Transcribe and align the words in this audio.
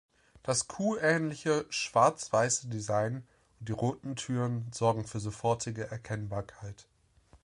Das 0.41 0.67
„kuhähnliche“ 0.67 1.67
schwarz-weiße 1.69 2.69
Design 2.69 3.17
und 3.59 3.69
die 3.69 3.73
roten 3.73 4.15
Türen 4.15 4.65
sorgen 4.71 5.05
für 5.05 5.19
sofortige 5.19 5.91
Erkennbarkeit. 5.91 6.87